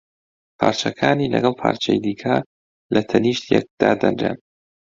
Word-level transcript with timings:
پارچەکانی 0.59 1.31
لەگەڵ 1.33 1.53
پارچەی 1.61 2.01
دیکە 2.05 2.35
لە 2.93 3.01
تەنیشت 3.09 3.43
یەک 3.55 3.65
دادەنرێن 3.81 4.37